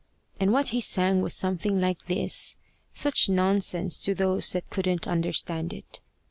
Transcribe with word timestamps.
And 0.39 0.51
what 0.51 0.69
he 0.69 0.81
sang 0.81 1.21
was 1.21 1.35
something 1.35 1.79
like 1.79 2.07
this 2.07 2.55
such 2.91 3.29
nonsense 3.29 3.99
to 3.99 4.15
those 4.15 4.51
that 4.53 4.71
couldn't 4.71 5.07
understand 5.07 5.73
it! 5.73 5.99